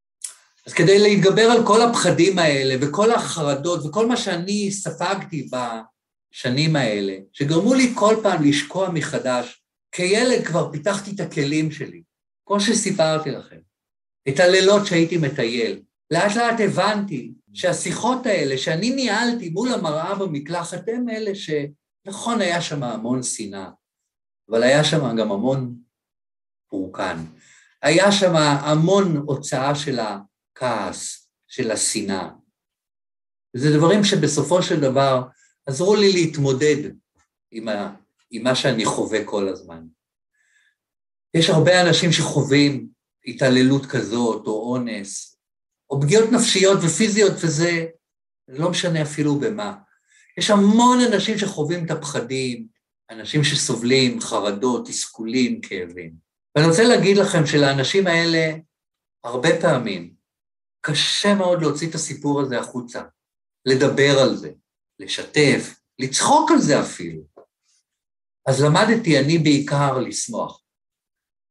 [0.67, 5.50] אז כדי להתגבר על כל הפחדים האלה וכל החרדות וכל מה שאני ספגתי
[6.36, 12.04] בשנים האלה, שגרמו לי כל פעם לשקוע מחדש, כילד כבר פיתחתי את הכלים שלי.
[12.45, 13.60] כמו שסיפרתי לכם,
[14.30, 21.10] את הלילות שהייתי מטייל, לאט לאט הבנתי שהשיחות האלה שאני ניהלתי מול המראה במקלחת הם
[21.10, 23.69] אלה שנכון היה שם המון שנאה,
[24.50, 25.76] אבל היה שם גם המון
[26.69, 27.17] פורקן.
[27.82, 32.30] היה שם המון הוצאה של הכעס, של השנאה.
[33.56, 35.24] וזה דברים שבסופו של דבר
[35.65, 36.91] עזרו לי להתמודד
[37.51, 37.95] עם, ה,
[38.32, 39.86] עם מה שאני חווה כל הזמן.
[41.34, 42.88] יש הרבה אנשים שחווים
[43.25, 45.38] התעללות כזאת, או אונס,
[45.89, 47.86] או פגיעות נפשיות ופיזיות, וזה
[48.47, 49.75] לא משנה אפילו במה.
[50.38, 52.67] יש המון אנשים שחווים את הפחדים,
[53.10, 56.13] אנשים שסובלים חרדות, תסכולים, כאבים.
[56.56, 58.54] ואני רוצה להגיד לכם שלאנשים האלה,
[59.23, 60.13] הרבה פעמים,
[60.82, 63.04] קשה מאוד להוציא את הסיפור הזה החוצה,
[63.65, 64.51] לדבר על זה,
[65.00, 67.22] לשתף, לצחוק על זה אפילו.
[68.46, 70.62] אז למדתי אני בעיקר לשמוח.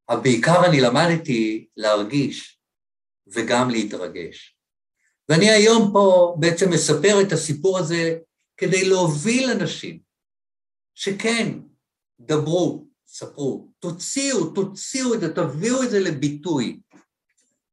[0.09, 2.61] אבל בעיקר אני למדתי להרגיש
[3.27, 4.57] וגם להתרגש.
[5.29, 8.19] ואני היום פה בעצם מספר את הסיפור הזה
[8.57, 10.01] כדי להוביל אנשים
[10.95, 11.59] שכן,
[12.21, 16.81] דברו, ספרו, תוציאו, תוציאו את זה, תביאו את זה לביטוי.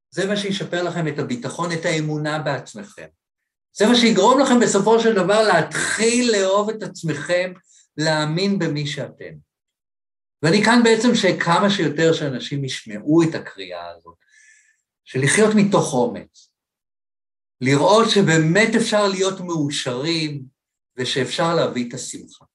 [0.09, 3.07] זה מה שישפר לכם את הביטחון, את האמונה בעצמכם.
[3.73, 7.53] זה מה שיגרום לכם בסופו של דבר להתחיל לאהוב את עצמכם,
[7.97, 9.33] להאמין במי שאתם.
[10.43, 14.15] ואני כאן בעצם שכמה שיותר שאנשים ישמעו את הקריאה הזאת,
[15.05, 16.51] של לחיות מתוך אומץ,
[17.61, 20.43] לראות שבאמת אפשר להיות מאושרים
[20.97, 22.45] ושאפשר להביא את השמחה.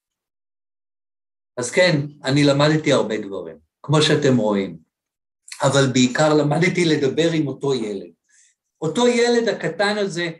[1.56, 4.78] אז כן, אני למדתי הרבה דברים, כמו שאתם רואים,
[5.62, 8.10] אבל בעיקר למדתי לדבר עם אותו ילד.
[8.80, 10.30] אותו ילד הקטן הזה,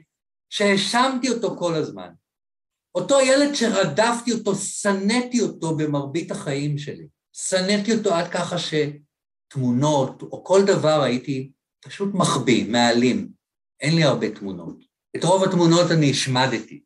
[0.51, 2.09] שהאשמתי אותו כל הזמן.
[2.95, 7.07] אותו ילד שרדפתי אותו, שנאתי אותו במרבית החיים שלי.
[7.33, 11.51] שנאתי אותו עד ככה שתמונות או כל דבר הייתי
[11.85, 13.29] פשוט מחביא, מעלים.
[13.81, 14.77] אין לי הרבה תמונות.
[15.17, 16.83] את רוב התמונות אני השמדתי.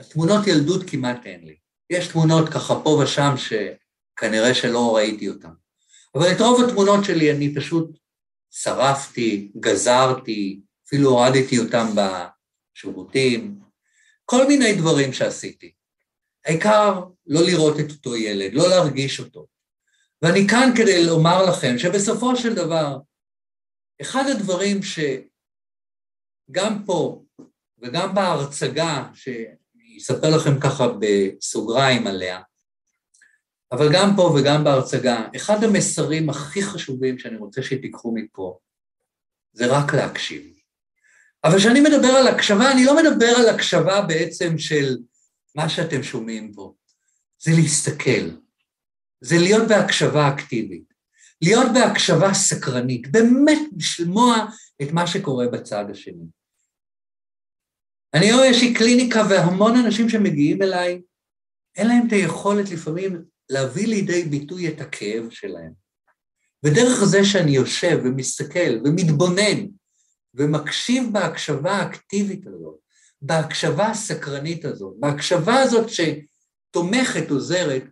[0.00, 1.56] התמונות ילדות כמעט אין לי.
[1.90, 5.50] יש תמונות ככה פה ושם שכנראה שלא ראיתי אותן.
[6.14, 7.98] אבל את רוב התמונות שלי אני פשוט
[8.50, 11.86] שרפתי, גזרתי, אפילו הורדתי אותם
[12.80, 13.60] בשירותים,
[14.24, 15.72] כל מיני דברים שעשיתי.
[16.46, 19.46] העיקר לא לראות את אותו ילד, לא להרגיש אותו.
[20.22, 22.98] ואני כאן כדי לומר לכם שבסופו של דבר,
[24.00, 27.24] אחד הדברים שגם פה
[27.78, 32.40] וגם בהרצגה, שאני אספר לכם ככה בסוגריים עליה,
[33.72, 38.58] אבל גם פה וגם בהרצגה, אחד המסרים הכי חשובים שאני רוצה שתיקחו מפה,
[39.52, 40.59] זה רק להקשיב.
[41.44, 44.98] אבל כשאני מדבר על הקשבה, אני לא מדבר על הקשבה בעצם של
[45.54, 46.74] מה שאתם שומעים פה,
[47.42, 48.30] זה להסתכל,
[49.20, 50.92] זה להיות בהקשבה אקטיבית,
[51.42, 54.46] להיות בהקשבה סקרנית, באמת לשמוע
[54.82, 56.24] את מה שקורה בצד השני.
[58.14, 61.00] אני רואה, יש לי קליניקה והמון אנשים שמגיעים אליי,
[61.76, 65.72] אין להם את היכולת לפעמים להביא לידי ביטוי את הכאב שלהם.
[66.64, 69.66] ודרך זה שאני יושב ומסתכל ומתבונן
[70.34, 72.78] ומקשיב בהקשבה האקטיבית הזאת,
[73.22, 77.82] בהקשבה הסקרנית הזאת, בהקשבה הזאת שתומכת, עוזרת,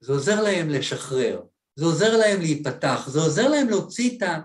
[0.00, 1.42] זה עוזר להם לשחרר,
[1.76, 4.38] זה עוזר להם להיפתח, זה עוזר להם להוציא את, ה,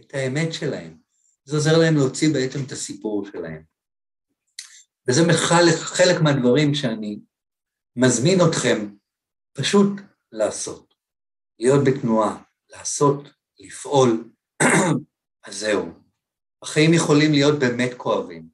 [0.00, 0.98] את האמת שלהם,
[1.44, 3.62] זה עוזר להם להוציא בעצם את הסיפור שלהם.
[5.08, 7.20] וזה חלק, חלק מהדברים שאני
[7.96, 8.94] מזמין אתכם
[9.52, 10.00] פשוט
[10.32, 10.94] לעשות,
[11.58, 14.30] להיות בתנועה, לעשות, לפעול,
[15.46, 16.03] אז זהו.
[16.64, 18.48] החיים יכולים להיות באמת כואבים,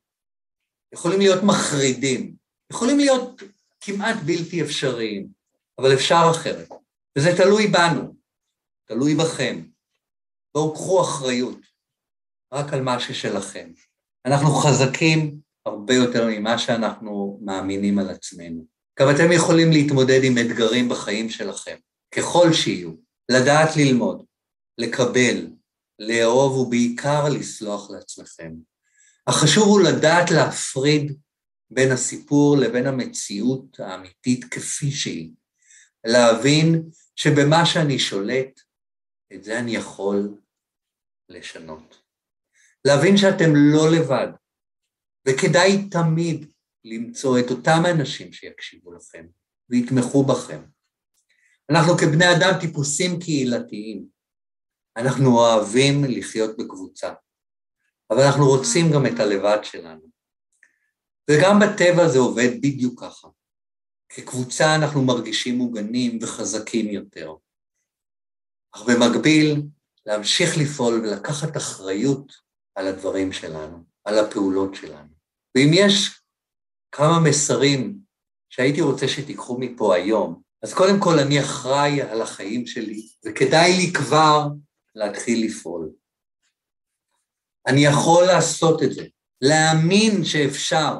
[0.94, 2.34] יכולים להיות מחרידים,
[2.72, 3.42] יכולים להיות
[3.80, 5.26] כמעט בלתי אפשריים,
[5.78, 6.68] אבל אפשר אחרת,
[7.18, 8.14] וזה תלוי בנו,
[8.88, 9.62] תלוי בכם.
[10.54, 11.58] בואו קחו אחריות
[12.52, 13.72] רק על מה ששלכם.
[14.26, 18.64] אנחנו חזקים הרבה יותר ממה שאנחנו מאמינים על עצמנו.
[19.00, 21.76] גם אתם יכולים להתמודד עם אתגרים בחיים שלכם,
[22.14, 22.90] ככל שיהיו,
[23.28, 24.24] לדעת ללמוד,
[24.78, 25.46] לקבל,
[26.00, 28.52] לאהוב ובעיקר לסלוח לעצמכם.
[29.26, 31.18] החשוב הוא לדעת להפריד
[31.70, 35.32] בין הסיפור לבין המציאות האמיתית כפי שהיא.
[36.04, 38.60] להבין שבמה שאני שולט,
[39.34, 40.34] את זה אני יכול
[41.28, 42.02] לשנות.
[42.84, 44.28] להבין שאתם לא לבד,
[45.28, 46.50] וכדאי תמיד
[46.84, 49.26] למצוא את אותם אנשים שיקשיבו לכם
[49.68, 50.62] ויתמכו בכם.
[51.70, 54.19] אנחנו כבני אדם טיפוסים קהילתיים.
[54.96, 57.12] אנחנו אוהבים לחיות בקבוצה,
[58.10, 60.10] אבל אנחנו רוצים גם את הלבד שלנו.
[61.30, 63.28] וגם בטבע זה עובד בדיוק ככה.
[64.08, 67.34] כקבוצה אנחנו מרגישים מוגנים וחזקים יותר.
[68.72, 69.62] אך במקביל,
[70.06, 72.32] להמשיך לפעול ולקחת אחריות
[72.74, 75.08] על הדברים שלנו, על הפעולות שלנו.
[75.54, 76.20] ואם יש
[76.92, 77.98] כמה מסרים
[78.50, 83.92] שהייתי רוצה שתיקחו מפה היום, אז קודם כל אני אחראי על החיים שלי, וכדאי לי
[83.92, 84.46] כבר
[84.94, 85.90] להתחיל לפעול.
[87.66, 89.06] אני יכול לעשות את זה,
[89.40, 90.94] להאמין שאפשר,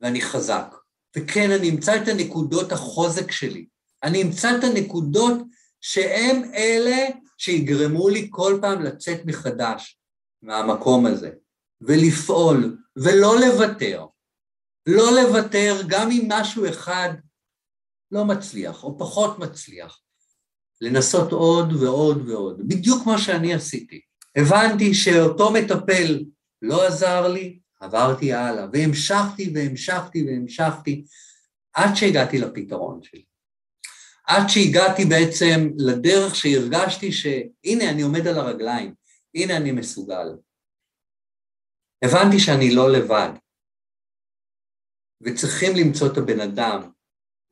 [0.00, 0.74] ואני חזק.
[1.16, 3.66] וכן, אני אמצא את הנקודות החוזק שלי,
[4.02, 5.38] אני אמצא את הנקודות
[5.80, 7.06] שהם אלה
[7.38, 9.98] שיגרמו לי כל פעם לצאת מחדש
[10.42, 11.30] מהמקום הזה,
[11.80, 14.06] ולפעול, ולא לוותר.
[14.86, 17.08] לא לוותר גם אם משהו אחד
[18.10, 20.00] לא מצליח, או פחות מצליח.
[20.84, 24.00] לנסות עוד ועוד ועוד, בדיוק כמו שאני עשיתי.
[24.36, 26.24] הבנתי שאותו מטפל
[26.62, 31.04] לא עזר לי, עברתי הלאה, והמשכתי והמשכתי והמשכתי,
[31.72, 33.24] עד שהגעתי לפתרון שלי.
[34.26, 38.94] עד שהגעתי בעצם לדרך שהרגשתי שהנה אני עומד על הרגליים,
[39.34, 40.28] הנה אני מסוגל.
[42.04, 43.30] הבנתי שאני לא לבד,
[45.20, 46.90] וצריכים למצוא את הבן אדם,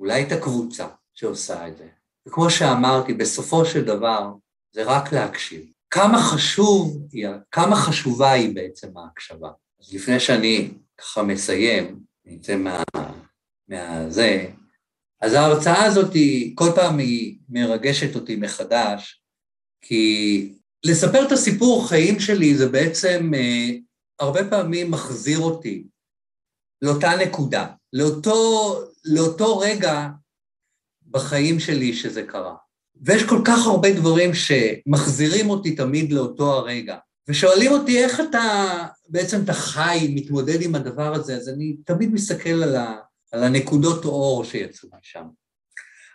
[0.01, 2.02] אולי את הקבוצה שעושה את זה.
[2.29, 4.33] וכמו שאמרתי, בסופו של דבר
[4.75, 5.67] זה רק להקשיב.
[5.91, 7.09] כמה חשוב,
[7.51, 9.49] כמה חשובה היא בעצם ההקשבה.
[9.81, 12.83] אז לפני שאני ככה מסיים, נצא מה...
[13.69, 14.47] מהזה,
[15.21, 19.23] אז ההרצאה הזאת, היא, כל פעם היא מרגשת אותי מחדש,
[19.83, 20.55] כי
[20.85, 23.69] לספר את הסיפור חיים שלי זה בעצם אה,
[24.21, 25.85] הרבה פעמים מחזיר אותי
[26.83, 30.09] לאותה נקודה, לאותו, לאותו רגע
[31.13, 32.55] בחיים שלי שזה קרה.
[33.03, 36.97] ויש כל כך הרבה דברים שמחזירים אותי תמיד לאותו הרגע,
[37.29, 38.65] ושואלים אותי איך אתה,
[39.09, 42.97] בעצם אתה חי, מתמודד עם הדבר הזה, אז אני תמיד מסתכל על, ה,
[43.33, 45.25] על הנקודות אור שיצאו משם.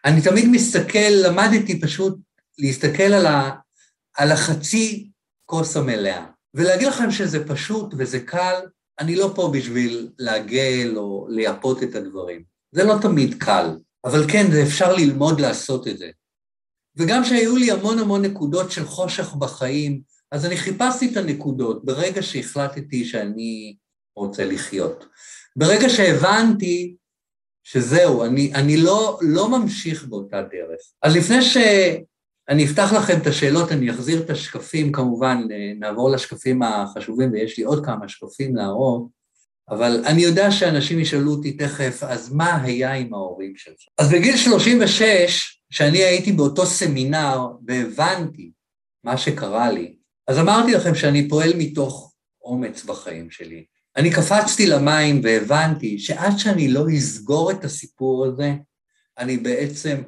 [0.06, 2.18] אני תמיד מסתכל, למדתי פשוט
[2.58, 3.52] להסתכל על, ה,
[4.18, 5.10] על החצי
[5.46, 8.60] כוס המלאה, ולהגיד לכם שזה פשוט וזה קל,
[9.00, 12.44] אני לא פה בשביל לעגל או לייפות את הדברים.
[12.72, 16.10] זה לא תמיד קל, אבל כן, אפשר ללמוד לעשות את זה.
[16.98, 22.22] וגם שהיו לי המון המון נקודות של חושך בחיים, אז אני חיפשתי את הנקודות ברגע
[22.22, 23.76] שהחלטתי שאני
[24.16, 25.06] רוצה לחיות.
[25.56, 26.96] ברגע שהבנתי
[27.64, 30.80] שזהו, אני, אני לא, לא ממשיך באותה דרך.
[31.04, 35.38] אז לפני שאני אפתח לכם את השאלות, אני אחזיר את השקפים, כמובן,
[35.80, 39.17] נעבור לשקפים החשובים, ויש לי עוד כמה שקפים להראות,
[39.70, 43.76] אבל אני יודע שאנשים ישאלו אותי תכף, אז מה היה עם ההורים שלך?
[43.98, 48.52] אז בגיל 36, כשאני הייתי באותו סמינר והבנתי
[49.04, 49.96] מה שקרה לי,
[50.28, 53.66] אז אמרתי לכם שאני פועל מתוך אומץ בחיים שלי.
[53.96, 58.54] אני קפצתי למים והבנתי שעד שאני לא אסגור את הסיפור הזה,
[59.18, 60.02] אני בעצם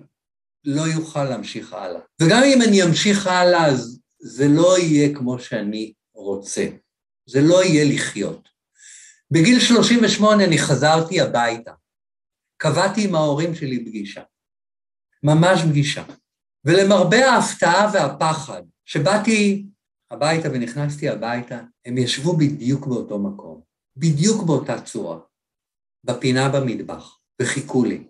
[0.63, 2.01] לא יוכל להמשיך הלאה.
[2.21, 6.65] וגם אם אני אמשיך הלאה, אז זה לא יהיה כמו שאני רוצה.
[7.25, 8.49] זה לא יהיה לחיות.
[9.31, 11.71] בגיל 38 אני חזרתי הביתה.
[12.57, 14.21] קבעתי עם ההורים שלי פגישה.
[15.23, 16.03] ממש פגישה.
[16.65, 19.65] ולמרבה ההפתעה והפחד, שבאתי
[20.11, 23.61] הביתה ונכנסתי הביתה, הם ישבו בדיוק באותו מקום.
[23.97, 25.19] בדיוק באותה צורה,
[26.03, 28.03] בפינה במטבח, וחיכו לי.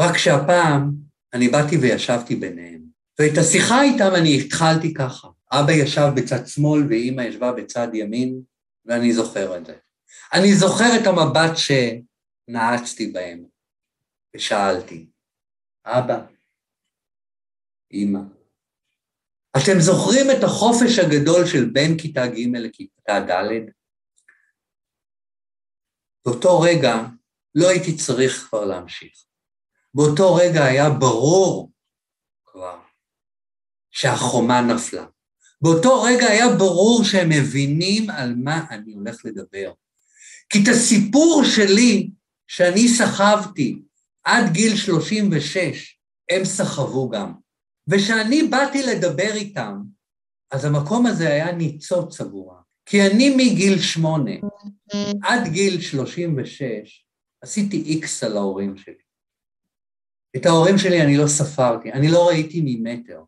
[0.00, 0.92] רק שהפעם
[1.32, 2.82] אני באתי וישבתי ביניהם.
[3.18, 5.28] ואת השיחה איתם אני התחלתי ככה.
[5.52, 8.40] אבא ישב בצד שמאל ואימא ישבה בצד ימין,
[8.84, 9.74] ואני זוכר את זה.
[10.32, 13.44] אני זוכר את המבט שנעצתי בהם,
[14.36, 15.06] ושאלתי,
[15.86, 16.26] אבא,
[17.90, 18.20] אימא,
[19.56, 23.76] אתם זוכרים את החופש הגדול של בין כיתה ג' לכיתה ד'?
[26.26, 26.94] באותו רגע
[27.54, 29.24] לא הייתי צריך כבר להמשיך.
[29.94, 31.72] באותו רגע היה ברור
[32.46, 32.80] כבר
[33.90, 35.06] שהחומה נפלה.
[35.60, 39.72] באותו רגע היה ברור שהם מבינים על מה אני הולך לדבר.
[40.48, 42.10] כי את הסיפור שלי,
[42.48, 43.82] שאני סחבתי
[44.24, 45.98] עד גיל 36,
[46.30, 47.32] הם סחבו גם.
[47.88, 49.82] וכשאני באתי לדבר איתם,
[50.50, 52.66] אז המקום הזה היה ניצוץ עבורם.
[52.86, 54.32] כי אני מגיל שמונה
[55.22, 57.06] עד גיל שלושים ושש
[57.40, 58.94] עשיתי איקס על ההורים שלי.
[60.36, 63.20] את ההורים שלי אני לא ספרתי, אני לא ראיתי ממטר.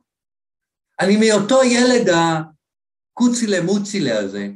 [1.01, 4.49] אני מאותו ילד הקוצילה מוצילה הזה,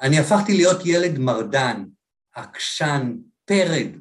[0.00, 1.84] אני הפכתי להיות ילד מרדן,
[2.38, 3.96] עקשן, פרד.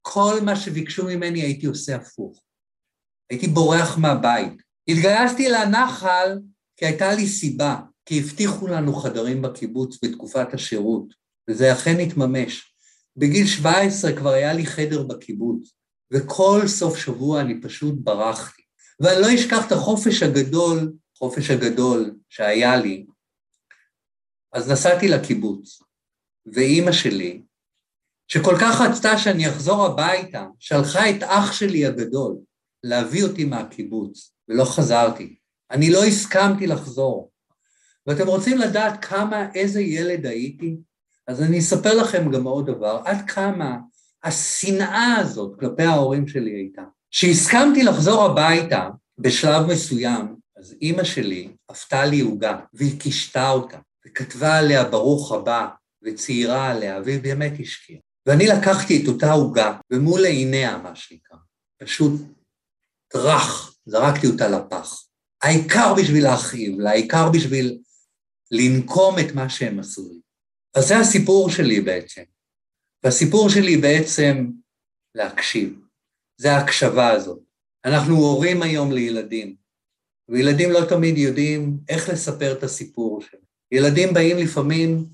[0.00, 2.42] כל מה שביקשו ממני הייתי עושה הפוך.
[3.30, 4.62] הייתי בורח מהבית.
[4.88, 6.38] התגייסתי לנחל
[6.76, 7.80] כי הייתה לי סיבה.
[8.06, 11.14] כי הבטיחו לנו חדרים בקיבוץ בתקופת השירות,
[11.50, 12.74] וזה אכן התממש.
[13.16, 15.74] בגיל 17 כבר היה לי חדר בקיבוץ,
[16.12, 18.62] וכל סוף שבוע אני פשוט ברחתי.
[19.00, 23.06] ואני לא אשכח את החופש הגדול, החופש הגדול שהיה לי,
[24.52, 25.82] אז נסעתי לקיבוץ,
[26.46, 27.42] ואימא שלי,
[28.28, 32.36] שכל כך רצתה שאני אחזור הביתה, שלחה את אח שלי הגדול
[32.84, 35.36] להביא אותי מהקיבוץ, ולא חזרתי.
[35.70, 37.30] אני לא הסכמתי לחזור.
[38.06, 40.76] ואתם רוצים לדעת כמה, איזה ילד הייתי?
[41.26, 43.76] אז אני אספר לכם גם עוד דבר, עד כמה
[44.24, 46.82] השנאה הזאת כלפי ההורים שלי הייתה.
[47.10, 48.88] כשהסכמתי לחזור הביתה
[49.18, 55.68] בשלב מסוים, אז אימא שלי עפתה לי עוגה, והיא קישתה אותה, וכתבה עליה ברוך הבא,
[56.04, 58.00] וציירה עליה, והיא באמת השקיעה.
[58.26, 61.36] ואני לקחתי את אותה עוגה, ומול עיניה, מה שנקרא,
[61.78, 62.20] פשוט
[63.08, 65.04] טראח, זרקתי אותה לפח.
[65.42, 67.78] העיקר בשביל להכאיב לה, העיקר בשביל
[68.50, 70.20] לנקום את מה שהם עשו לי.
[70.74, 72.22] אז זה הסיפור שלי בעצם.
[73.04, 74.50] והסיפור שלי בעצם
[75.14, 75.78] להקשיב.
[76.40, 77.40] זה ההקשבה הזאת.
[77.84, 79.56] אנחנו הורים היום לילדים,
[80.28, 83.42] וילדים לא תמיד יודעים איך לספר את הסיפור שלהם.
[83.72, 85.06] ילדים באים לפעמים,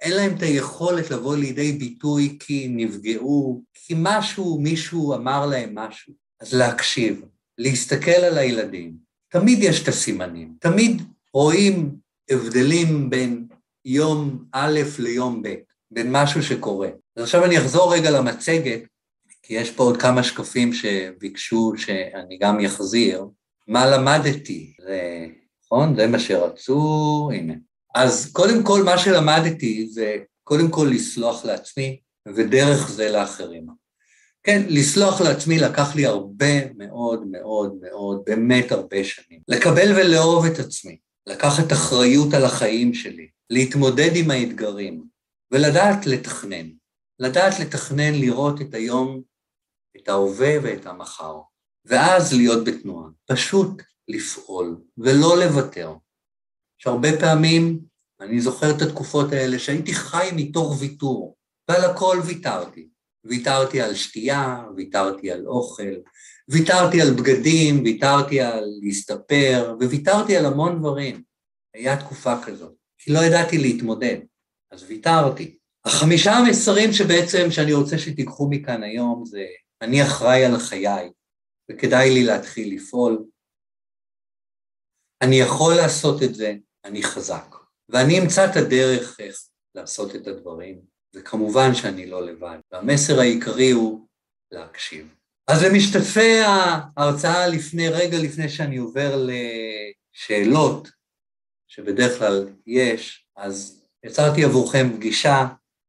[0.00, 6.12] אין להם את היכולת לבוא לידי ביטוי כי נפגעו, כי משהו, מישהו אמר להם משהו.
[6.40, 7.24] אז להקשיב,
[7.58, 8.94] להסתכל על הילדים.
[9.28, 11.02] תמיד יש את הסימנים, תמיד
[11.34, 11.96] רואים
[12.30, 13.46] הבדלים בין
[13.84, 15.54] יום א' ליום ב',
[15.90, 16.88] בין משהו שקורה.
[17.16, 18.80] אז עכשיו אני אחזור רגע למצגת,
[19.42, 23.24] כי יש פה עוד כמה שקפים שביקשו שאני גם אחזיר.
[23.68, 24.72] מה למדתי?
[24.82, 25.26] זה,
[25.64, 25.96] נכון?
[25.96, 27.54] זה מה שרצו, הנה.
[27.98, 32.00] אז קודם כל, מה שלמדתי זה קודם כל לסלוח לעצמי,
[32.36, 33.66] ודרך זה לאחרים.
[34.42, 39.40] כן, לסלוח לעצמי לקח לי הרבה מאוד מאוד מאוד, באמת הרבה שנים.
[39.48, 45.04] לקבל ולאהוב את עצמי, לקחת אחריות על החיים שלי, להתמודד עם האתגרים,
[45.50, 46.68] ולדעת לתכנן.
[47.18, 49.22] לדעת לתכנן, לראות את היום,
[49.96, 51.38] את ההווה ואת המחר,
[51.84, 53.08] ואז להיות בתנועה.
[53.26, 55.94] פשוט לפעול, ולא לוותר.
[56.78, 57.87] שהרבה פעמים,
[58.20, 61.36] אני זוכר את התקופות האלה שהייתי חי מתוך ויתור,
[61.68, 62.88] ועל הכל ויתרתי.
[63.24, 65.94] ויתרתי על שתייה, ויתרתי על אוכל,
[66.48, 71.22] ויתרתי על בגדים, ויתרתי על להסתפר, וויתרתי על המון דברים.
[71.74, 74.16] היה תקופה כזאת, כי לא ידעתי להתמודד,
[74.70, 75.58] אז ויתרתי.
[75.84, 79.46] החמישה המסרים שבעצם, שאני רוצה שתיקחו מכאן היום, זה
[79.82, 81.10] אני אחראי על חיי,
[81.70, 83.24] וכדאי לי להתחיל לפעול.
[85.22, 86.54] אני יכול לעשות את זה,
[86.84, 87.57] אני חזק.
[87.88, 89.40] ואני אמצא את הדרך איך
[89.74, 90.98] לעשות את הדברים.
[91.14, 92.58] וכמובן שאני לא לבד.
[92.72, 94.06] והמסר העיקרי הוא
[94.52, 95.14] להקשיב.
[95.48, 100.88] אז למשתתפי ההרצאה לפני, רגע לפני שאני עובר לשאלות,
[101.68, 105.46] שבדרך כלל יש, אז יצרתי עבורכם פגישה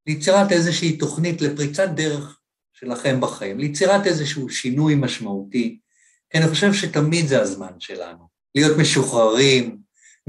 [0.08, 2.40] ליצירת איזושהי תוכנית לפריצת דרך
[2.74, 5.80] שלכם בחיים, ליצירת איזשהו שינוי משמעותי,
[6.30, 9.78] כי אני חושב שתמיד זה הזמן שלנו, להיות משוחררים,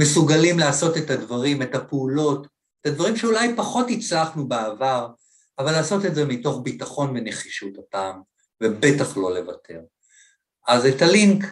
[0.00, 2.46] מסוגלים לעשות את הדברים, את הפעולות,
[2.80, 5.08] את הדברים שאולי פחות הצלחנו בעבר,
[5.58, 8.22] אבל לעשות את זה מתוך ביטחון ונחישות הפעם,
[8.62, 9.80] ובטח לא לוותר.
[10.66, 11.44] אז את הלינק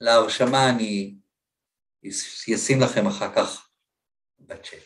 [0.00, 1.14] להרשמה אני
[2.54, 3.68] אשים לכם אחר כך
[4.40, 4.78] בצ'אט.